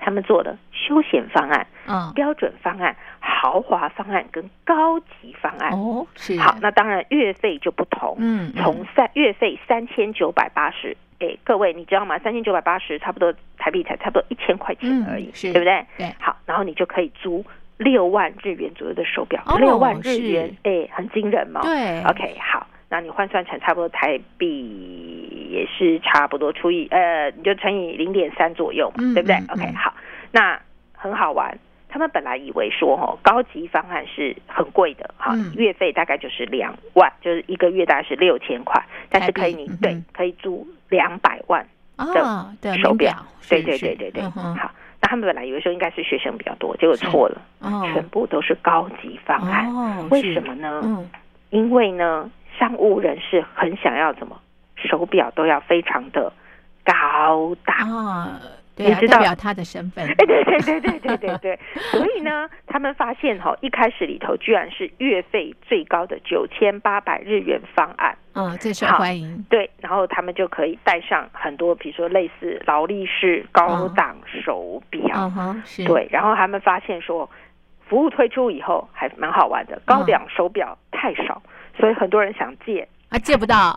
[0.05, 5.71] 他们做的休闲方案、嗯，标准方案、豪华方案跟高级方案。
[5.71, 10.97] 哦是，好，那当然月费就不同，嗯从三月费三千九百八十。
[11.23, 12.19] 哎，各位你知道吗？
[12.19, 15.87] 三千九百八十差不多台币才差不多一千块钱嗯而已，是对不对？
[15.97, 17.45] 对好，然后你就可以租
[17.77, 21.61] 六万日元左右的手表哦，六、万日元，哎，很惊人嘛。
[21.63, 29.95] 对，OK，好，那你换算成差不多台币也是差不多除以呃，你就乘以零点三左右嘛，嗯对不对、嗯 o k 嗯好，
[30.33, 30.61] 那
[30.93, 31.57] 很好玩。
[31.89, 43.13] 他们本来以为说哦，高级方案是很贵的哈，嗯月费大概就是两万，就是一个月大概是六千块，但是可以你、嗯对可以租两百万啊的手表
[43.49, 44.71] 对对对对对，嗯好。
[45.01, 49.67] 那他们本来以为说应该是学生比较多，结果是错了，哦全部都是高级方案。
[49.75, 50.81] 哦，为什么呢？
[50.85, 51.11] 嗯
[51.51, 54.41] 因为呢，商务人士很想要怎么
[54.77, 56.33] 手表都要非常的
[56.85, 57.77] 高档。
[57.91, 58.41] 啊，
[58.75, 59.19] 对啊，你知道。
[59.19, 61.59] 代表他的身份， 哎，对对对对对对对，
[61.93, 77.29] 所以呢，他们发现哈、一开始里头居然是月费最高的九千八百日元方案，嗯，最受好欢迎，对，然后他们就可以带上很多，比如说类似劳力士高档手表，嗯哼，是，对，然后他们发现说，
[77.87, 81.43] 服务推出以后还蛮好玩的，高档手表太少，
[81.79, 82.89] 所以很多人想借。
[83.13, 83.77] 啊，借不到，啊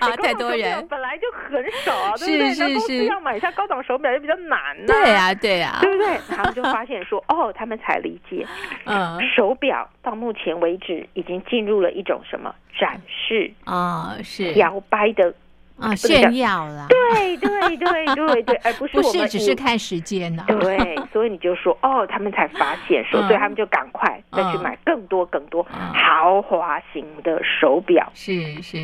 [0.22, 2.48] 太多人，本来就很少啊，对不对？
[2.48, 3.04] 是是那公司是。
[3.04, 6.18] 要买一下高档手表也比较难呢、对呀，对呀，对不对？
[6.34, 8.46] 他们就发现说， 哦，他们才理解，
[8.86, 9.18] 嗯。
[9.36, 14.54] 手表到目前为止已经进入了一种什么展示、啊是。
[14.54, 15.32] 摇摆的，
[15.80, 23.26] 啊炫耀啦，对对对对对， 而不是不我们以是只是看时间呐，对， 所以你就说哦，他们才发现说，嗯。
[23.28, 25.92] 所以他们就赶快再去嗯买更多更多嗯。
[25.94, 28.76] 豪华型的手表，是是，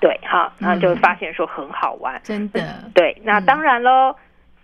[0.00, 0.96] 对哈，然后就嗯。
[0.96, 2.20] 发现说很好玩。
[2.24, 2.60] 真的，
[2.94, 3.44] 对，那嗯。
[3.44, 4.14] 当然喽，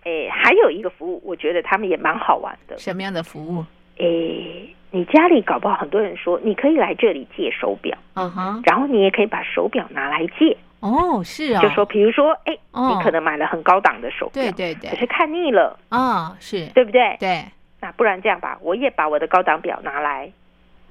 [0.03, 2.77] 诶，还有一个服务，我觉得他们也蛮好玩的。
[2.77, 3.63] 什么样的服务？
[3.97, 12.95] 诶，你家里搞不好很多人说，你可以来这里借手表，嗯哼，然后你也可以把手表拿来借，哦是哦，就说比如说，哎，哦。
[12.95, 14.89] 你可能买了很高档的手表，对对对。
[14.89, 17.17] 可是看腻了，啊是，对不对？
[17.19, 17.43] 对，
[17.81, 20.31] 那不然这样吧，我也把我的高档表拿来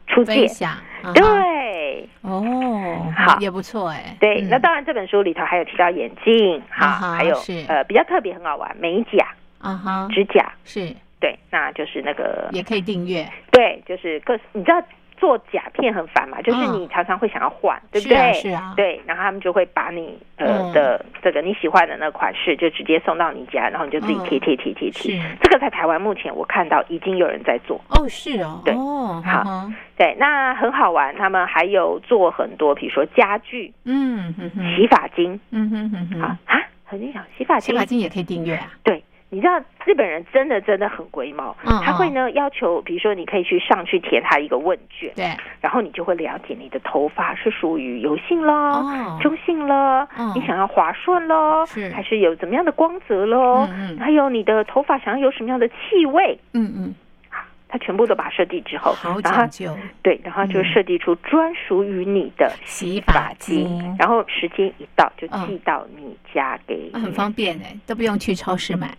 [0.06, 0.34] 出借。
[0.34, 0.48] 分。
[0.48, 0.72] 享，
[1.04, 2.08] 嗯哼对。
[2.22, 3.38] 哦，好。
[3.38, 4.48] 也不错哎，对，嗯。
[4.50, 7.64] 那当然这本书里头还有提到眼镜，哈，啊哈还有是。
[7.68, 9.28] 呃比较特别很好玩，美甲、
[9.58, 10.94] 啊哈，指甲，是。
[11.18, 14.82] 对，那就是那个也可以订阅，对，就是各你知道
[15.16, 16.80] 做甲片很烦嘛，就是嗯。
[16.80, 18.32] 你常常会想要换，对不对？
[18.34, 18.74] 是啊。
[18.76, 20.72] 对，然后他们就会把你呃嗯。
[20.72, 24.24] 的这个你喜欢的那款式就直接送到你家，然后你就自己嗯。
[24.24, 25.16] 贴贴贴贴贴。
[25.18, 25.36] 是。
[25.42, 28.74] 这个在台湾目前我看到已经有人在做，哦是哦，对。
[28.74, 29.44] 哦好。
[29.44, 31.14] 好，对，那很好玩。
[31.16, 34.34] 他们还有做很多，比如说家具、嗯
[34.76, 36.20] 洗发精，嗯哼哼。
[36.20, 37.72] 啊哼，啊，很厉害，洗发精。
[37.74, 49.18] 洗发精也可以订阅啊，对，你知道日本人真的真的很龟毛，嗯他会呢要求，比如说你可以去上去填他一个问卷，对，然后你就会了解你的头发是属于油性咯、哦。
[49.20, 50.32] 中性咯，嗯。
[50.34, 51.90] 你想要滑顺咯，是。
[51.90, 53.68] 还是有怎么样的光泽咯？
[53.98, 56.94] 还有你的头发想要有什么样的气味，嗯嗯，
[57.68, 60.64] 他全部都把它设计之后，好然后讲究，对，然后就嗯。
[60.64, 65.48] 设计出专属于你的洗发发精精，然后时间一到就嗯。
[65.48, 68.94] 寄到你家给很方便哎，都不用去超市买，对，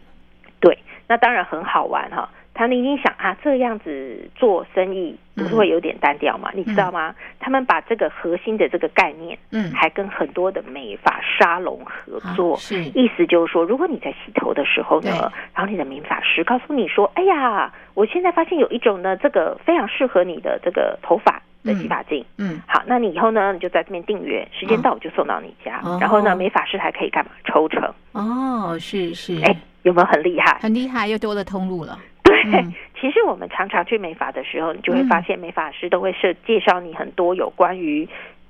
[1.07, 2.29] 那当然很好玩哈。
[2.53, 6.49] 他们已经想啊，这样子做生意不是会有点单调吗？
[6.55, 7.13] 你知道吗？
[7.39, 12.55] 他们把这个核心的这个概念，嗯还跟很多的美发沙龙合作。
[12.55, 22.25] 啊是意思就是说，如果你在洗头的时候呢，然后你的美发师告诉你说：“哎呀，我现在发现有一种呢，这个非常适合你的这个头发的洗发精。
[22.37, 25.81] 嗯好，那你以后呢，你就在这边订阅，时间到我就送到你家。
[25.83, 27.31] 哦然后呢，美发师还可以干嘛？
[27.45, 27.83] 抽成。
[28.13, 30.57] 哦，是是，哎，有没有很厉害？
[30.61, 31.99] 很厉害，又多了通路了。
[32.23, 38.07] 对，嗯其实我们常常去美发的时候，你就会发现美发师都会设介绍你很多有关于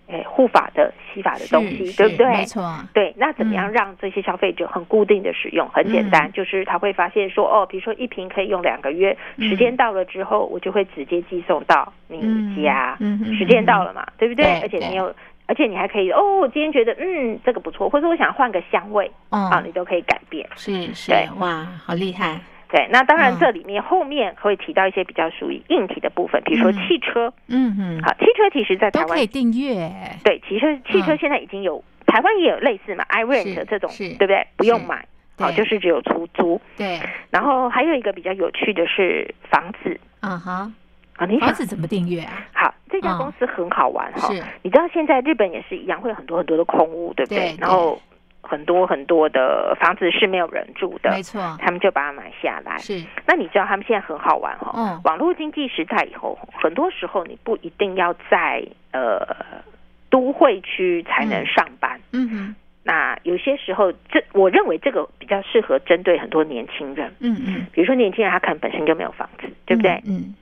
[0.08, 2.26] 诶护发的、洗发的东西，对不对？
[2.28, 5.68] 没错，对，那怎么样嗯让这些消费者很固定的使用？
[5.70, 12.95] 很简单，就是他会发现说，哦，比如说一瓶可以用两个月，嗯时间到了之后，我就会直接寄送到你家。
[12.99, 14.60] 嗯时间到了嘛，对不对？
[14.62, 15.14] 而且你有，
[15.45, 20.47] 而且你还可以，哦，我今天觉得嗯这个不错，或者我想换个香味哦啊，你都可以改变。
[20.55, 22.39] 是是对，哇，好厉害。
[22.70, 23.38] 对，那当然嗯。
[23.39, 26.88] 这里面后面会提到一些比较属于硬体的部分，比如说嗯。
[26.88, 27.34] 汽车。
[27.47, 29.91] 嗯嗯，好，汽车其实在台湾可以订阅。
[30.24, 34.45] 对，汽车汽车嗯现在已经有台湾也有类似嘛，iRent 是这种，对不对？
[34.55, 35.05] 不用是买，
[35.38, 36.59] 好，就是只有出租。
[36.78, 36.99] 对，
[37.30, 39.99] 然后还有一个比较有趣的是房子。
[40.22, 40.72] 嗯哈，
[41.18, 41.47] 啊，你想。
[41.47, 42.45] 房子怎么订阅啊？
[42.53, 44.43] 好，这家嗯公司很好玩哈、是。
[44.63, 47.57] 你知道现在日本也是一样，会有很多很多的空屋，对不对对。
[47.59, 48.01] 然后
[48.48, 52.78] 很多很多的房子是没有人住的没，错，他们就把它买下来。
[52.78, 53.04] 是。
[53.26, 55.02] 那你知道他们现在很好玩哈、嗯。
[55.04, 59.20] 网络经济时代以后，很多时候你不一定要在呃
[60.10, 62.00] 都会区才能嗯上班。
[62.14, 62.30] 嗯。
[62.30, 70.02] 哼，那有些时候，这我认为这个比较适合针对很多年轻人，嗯嗯，比如说年轻人他可能本身就没有房子，对不对？
[70.08, 70.34] 嗯，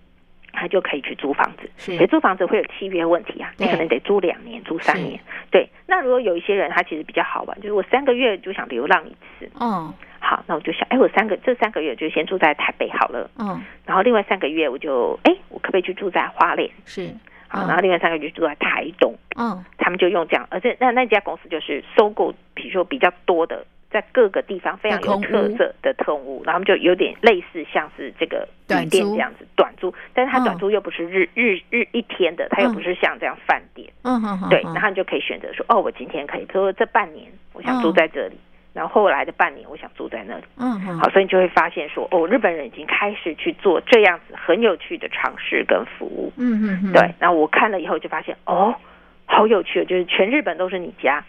[0.55, 1.69] 他就可以去租房子。
[1.77, 1.97] 是。
[1.97, 5.19] 可租房子会有契约问题啊，你可能得租两年、租三年。
[5.51, 16.69] 对，那如果有一些人他其实比较好玩，就是我三个月就想流浪一次，嗯，好，那我就想，哎，我三个这三个月就先住在台北好了，嗯，然后另外三个月我就，哎，我可不可以去住在花莲？
[16.85, 17.07] 是，
[17.47, 17.67] 好，嗯。
[17.67, 19.15] 然后另外三个月就住在台东。
[19.37, 23.65] 嗯，他们就用这样，而且那那家公司就是收购，比如说比较多的，
[23.95, 30.43] 在各个地方非常有特色的特务，然后他们就有点类似像是这个短旅店这样子短租，但是它嗯。
[30.43, 38.35] 短租又不是日、日日一天的，它又不是像这样饭店，嗯对，嗯然后你就可以选择说，哦，我今天可以，比如说这半年我想嗯住在这里，
[38.73, 48.75] 然后后来的半年我想住在那里，嗯哼，好，所以你就会发现说，哦，日本人已经开始去做这样子很有趣的尝试跟服务，嗯哼哼，对，然后我看了以后就发现，哦，
[49.25, 51.23] 好有趣，哦，就是全日本都是你家。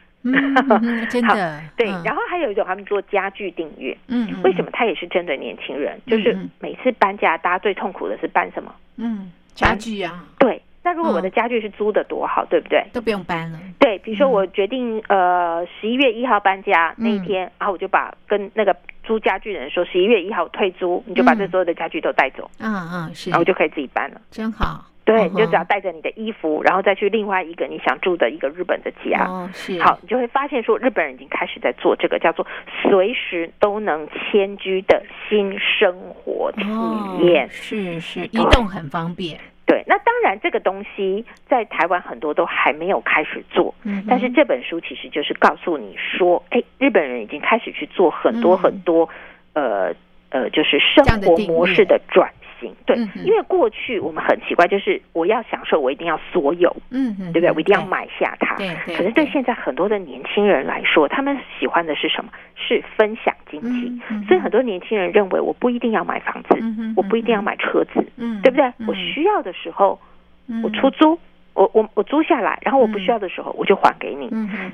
[1.10, 4.70] 真的，对，嗯然后还有一种他们做家具订阅，嗯，嗯为什么？
[4.72, 6.00] 他也是针对年轻人？
[6.06, 8.74] 就是每次搬家，大家最痛苦的是搬什么？
[8.96, 12.84] 嗯，家具啊对，那如果我的嗯家具是租的多好，对不对？
[12.92, 18.74] 都不用搬了，对，比如说嗯我决定呃十一月一号搬家那一嗯天，然后我就把跟那个
[19.04, 24.20] 租家具的人说十一月一号我退租，你就把嗯这所有的家具都带走，嗯嗯，是，然后就可以自己搬了。
[24.30, 29.24] 真好，对，嗯你就只要带着你的衣服，然后再去另外一个你想住的一个日本的家。
[29.24, 32.44] 哦，是，好，你就会发现说，日本人已经开始在做这个叫做
[32.82, 37.48] 随时都能迁居的新生活体哦，验。
[37.48, 48.58] 是是，移动很方便，对，那当然这个东西在台湾很多都还没有开始做，嗯哼，但是这本书其实就是告诉你说，哎，日本人已经开始去做很多嗯。
[48.58, 49.08] 很多，
[49.52, 49.94] 呃
[50.30, 52.28] 呃，就是生活模式的转
[52.60, 52.74] 型。
[52.84, 57.50] 对，嗯因为过去我们很奇怪，就是我要享受，我一定要所有，嗯嗯，对不对？
[57.52, 58.56] 我一定要，买下它。
[58.56, 62.30] 对对，可是对现在很多的年轻人来说，他们喜欢的是什么？
[62.56, 64.00] 是分享经济。
[64.26, 68.66] 所以很多年轻人认为，我不一定要买房子，嗯我不一定要买车子，嗯，对不对？
[68.78, 69.98] 嗯我需要的时候，
[70.48, 71.18] 嗯我出租，
[71.56, 74.28] 我我我租下来，然后我不需要的时候，我就还给你。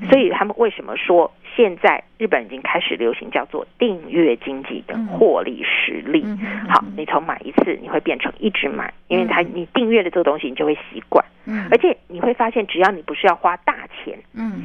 [0.09, 5.07] 所以他们为什么说现在日本已经开始流行叫做订阅经济的嗯。
[5.07, 6.21] 获利实力？
[6.25, 6.37] 嗯
[6.69, 9.51] 好，你从买一次你会变成一直买，因为它嗯。
[9.53, 11.67] 你订阅的这个东西，你就会习惯，嗯。
[11.71, 14.63] 而且你会发现，只要你不是要花大钱嗯，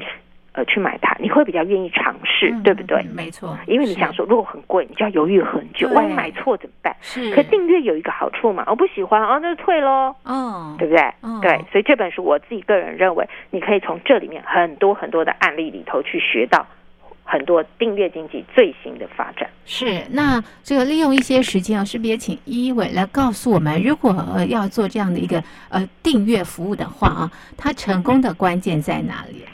[0.58, 2.98] 呃去买它，你会比较愿意尝试，嗯对不对？
[3.02, 6.96] 嗯没错，因为你想说，如果很贵，你就要犹豫很久，万一买错怎么办？
[7.00, 10.12] 是，可订阅有一个好处嘛，我不喜欢哦，那就退喽。
[10.24, 11.00] 哦，对不对？
[11.22, 16.66] 嗯对，所以这本书我自己个人认为，你可以从这里面很多很多的案例里头去学到
[17.22, 19.48] 很多订阅经济最新的发展。
[19.64, 29.44] 是，那这个利用一些时间啊，是不是也请一伟来告诉我们，如果呃要做这样的一个呃订阅服务的话啊，它成功的关键在哪里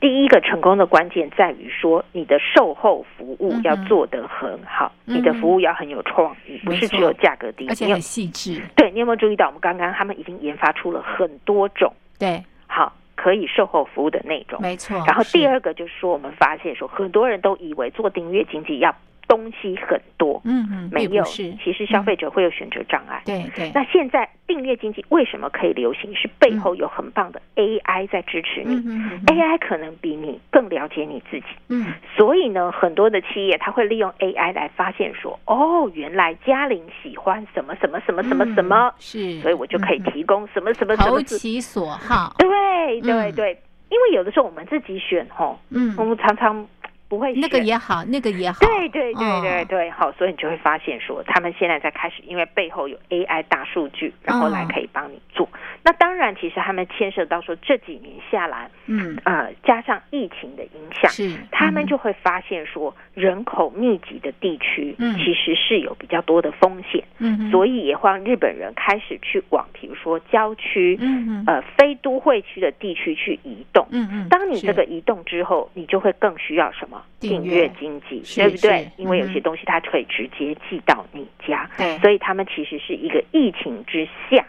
[0.00, 7.66] 第一个成功的关键在于说，你的售后服务要做得很好，嗯你的服务要很有创意，不是只有价格低。
[7.68, 14.62] 而且很细致，对你有没有注意到，我们刚刚他们已经研发出了很多种对，好可以售后服务的内容。
[14.62, 14.96] 没错。
[15.04, 18.94] 然后第，二个就是说，我们发现说，很多人都以为做订阅经济要
[19.28, 23.22] 东西很多，嗯嗯，没有，是其实消费者会有选择障碍。
[23.26, 26.12] 对对，那现在订阅经济为什么可以流行？
[26.16, 31.46] 是背后有很棒的 AI 在支持你、嗯嗯嗯 a i 可能比你更了解你自己。
[31.68, 31.92] 嗯。
[32.16, 41.22] 所以呢，很多的企业它会利用 AI 来发现说，哦，原来嘉玲喜欢什么什么什么什么什么，嗯是，所以我就可以提供什么什么什投么。
[41.22, 43.34] 其所好，对对嗯。
[43.34, 43.58] 对，
[43.90, 45.94] 因为有的时候我们自己选吼，嗯。
[45.98, 46.66] 我，们常常
[47.08, 47.40] 不会选。
[47.40, 55.48] 那个也好，那个也好，对对对对嗯对，好，所以你就会发现说，他们现在在开始，因为背后有 AI 大数据，然后来嗯可以帮你做。
[55.82, 61.86] 那当然，其实他们牵涉到说这几年下来，嗯，呃，加上疫情的影响，是，他们嗯。
[61.88, 65.16] 就会发现说，人口密集的地区嗯。
[65.16, 73.86] 其实是有比较多的风险，嗯所以也让日本人开始去往，比如说郊区、嗯嗯呃非都会区的地区去移动。
[73.90, 78.90] 嗯嗯，当你这个移动之后，你就会更需要什么订订阅阅经济，对不对？
[78.96, 84.44] 因为有嗯些东西它可以直接寄到你家，对所以他们其实是一个疫情之下。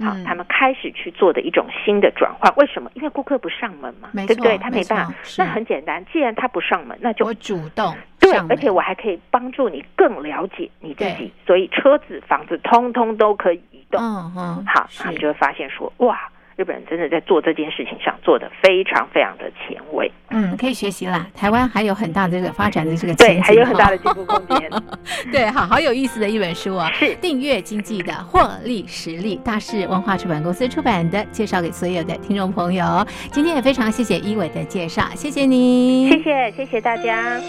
[0.00, 2.90] 好嗯，他们开始去做的一种新的转换，为什么？
[2.94, 4.56] 因为顾客不上门嘛，对不对？
[4.56, 14.00] 他没办法那很简单，既然他不上门，那就我主动对而且我还可以帮助你更了解你自己，所以车子、房子通通都可以移动。
[14.02, 16.18] 嗯嗯，好，他们就会发现说，哇，
[16.62, 21.26] 日本人真的在做这件事情上做的非常非常的前卫，嗯，可以学习啦。
[21.34, 24.70] 台湾还有很大的这个发展的这个对，还有很大的进步空间。
[25.32, 33.04] 对，好好有意思的一本书啊，是订阅经济的获利实力，大是文化出版公司出版的，介绍给所有的听众朋友。
[33.32, 37.40] 今天也非常谢谢一伟的介绍，谢谢你，谢谢，谢谢大家。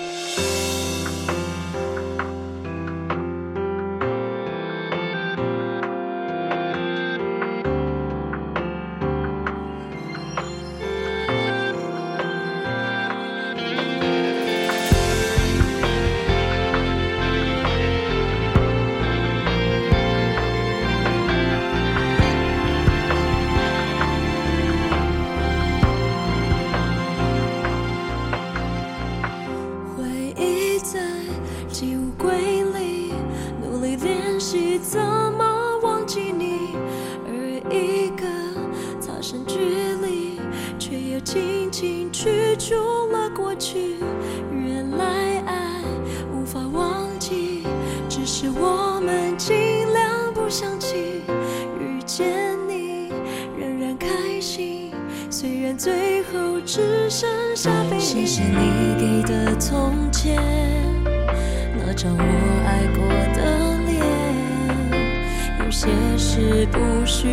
[67.24, 67.32] 需要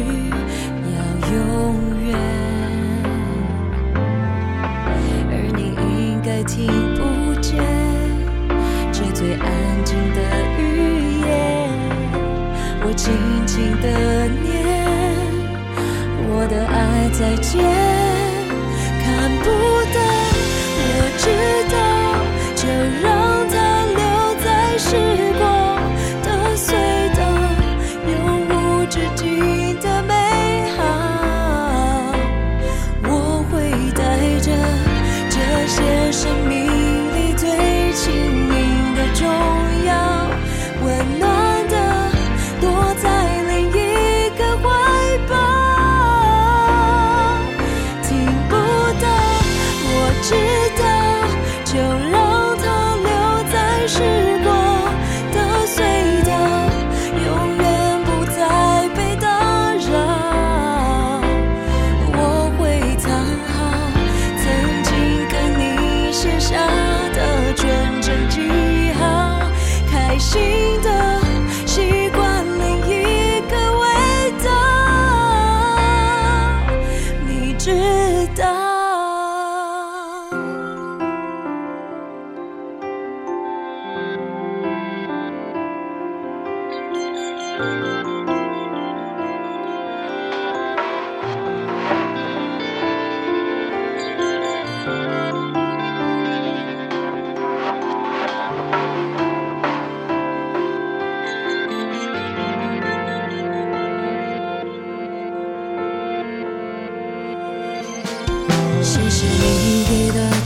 [1.32, 1.34] 永
[2.07, 2.14] 远，
[5.28, 5.61] 而你
[5.99, 6.55] 应该听
[6.95, 7.51] 不见
[8.93, 9.45] 这最安
[9.84, 10.20] 静的
[10.61, 10.62] 语
[11.26, 11.28] 言。
[12.84, 13.11] 我轻
[13.49, 13.86] 轻的
[14.28, 14.49] 念。
[16.32, 17.59] 我的爱再见，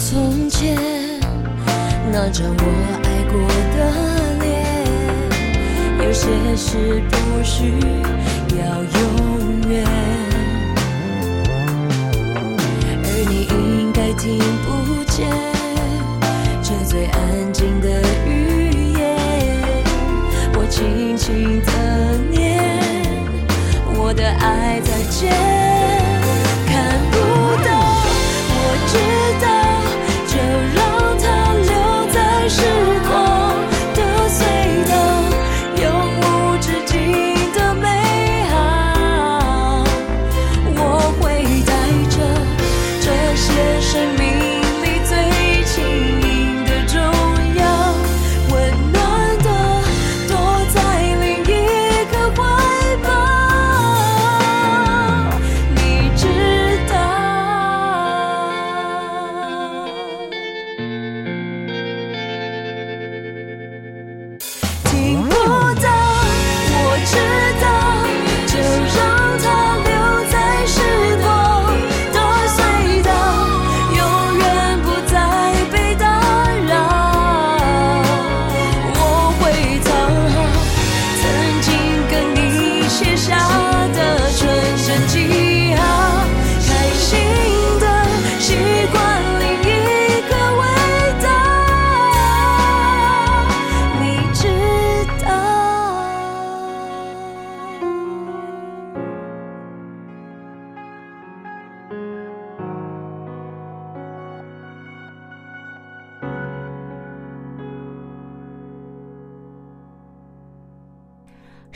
[0.06, 0.76] 从前，
[2.12, 2.64] 那张我
[3.04, 3.40] 爱过
[3.74, 3.76] 的
[4.44, 4.44] 脸。
[6.04, 7.72] 有些事不需
[8.58, 9.00] 要永
[9.70, 9.82] 远，
[13.02, 15.26] 而你应该听不见
[16.62, 17.88] 这最安静的
[18.26, 19.02] 语言。
[20.54, 21.72] 我轻轻的
[22.30, 22.60] 念，
[23.96, 25.32] 我的爱在渐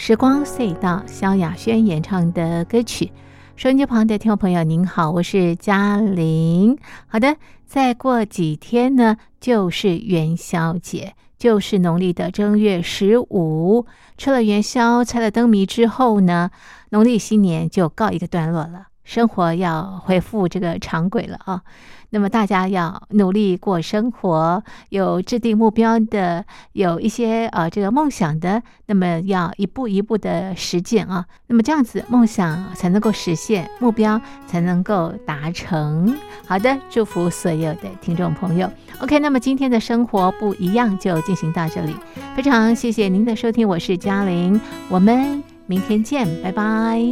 [0.08, 3.12] 时光隧道，萧亚轩演唱的歌曲。
[3.56, 6.78] 收音机旁的听众朋友，您好，我是嘉玲。
[7.08, 7.36] 好的，
[7.66, 13.84] 再过几天呢，就是元宵节，就是农历的正月十五。
[14.16, 16.50] 吃了元宵，猜了灯谜之后呢，
[16.88, 21.62] 农历新年就告一个段落了，生活要恢复这个常轨了啊。
[22.10, 31.24] 那么大家要努力过生活，有制定目标的，有一些呃这个梦想的，那么要一步一步的实践啊。
[31.46, 36.14] 那么这样子，梦想才能够实现，目标才能够达成。
[36.46, 38.70] 好的，祝福所有的听众朋友。
[39.00, 41.94] OK，那么今天的生活不一样就进行到这里，
[42.36, 47.02] 非常谢谢您的收听，我是嘉玲，我们明天见，拜拜。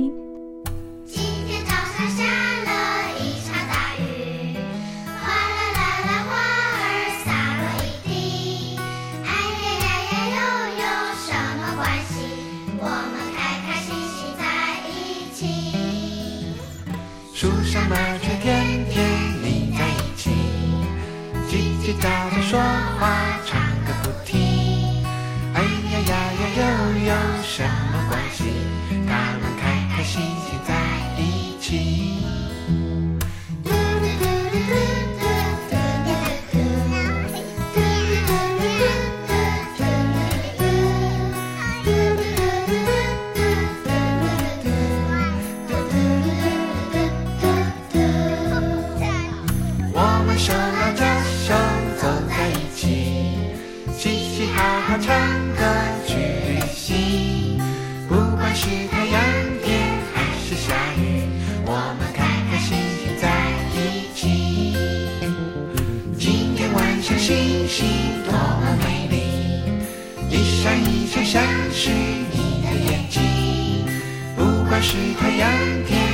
[21.56, 22.60] 叽叽喳喳说
[23.00, 23.65] 话，长
[74.80, 75.50] 是太阳
[75.86, 76.05] 天。